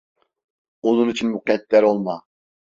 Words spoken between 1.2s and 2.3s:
mukedder olma.